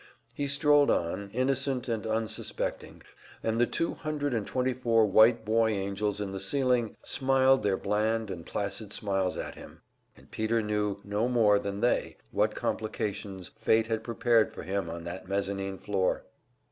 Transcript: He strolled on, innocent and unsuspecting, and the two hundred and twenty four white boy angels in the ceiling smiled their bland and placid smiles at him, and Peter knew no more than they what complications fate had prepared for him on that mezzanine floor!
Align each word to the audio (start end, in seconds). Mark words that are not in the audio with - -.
He 0.33 0.47
strolled 0.47 0.89
on, 0.89 1.29
innocent 1.31 1.87
and 1.87 2.07
unsuspecting, 2.07 3.03
and 3.43 3.61
the 3.61 3.67
two 3.67 3.93
hundred 3.93 4.33
and 4.33 4.47
twenty 4.47 4.73
four 4.73 5.05
white 5.05 5.45
boy 5.45 5.69
angels 5.73 6.19
in 6.19 6.31
the 6.31 6.39
ceiling 6.39 6.97
smiled 7.03 7.61
their 7.61 7.77
bland 7.77 8.31
and 8.31 8.43
placid 8.43 8.93
smiles 8.93 9.37
at 9.37 9.53
him, 9.53 9.83
and 10.17 10.31
Peter 10.31 10.63
knew 10.63 11.01
no 11.03 11.27
more 11.27 11.59
than 11.59 11.81
they 11.81 12.17
what 12.31 12.55
complications 12.55 13.51
fate 13.59 13.85
had 13.85 14.03
prepared 14.03 14.51
for 14.51 14.63
him 14.63 14.89
on 14.89 15.03
that 15.03 15.27
mezzanine 15.27 15.77
floor! 15.77 16.23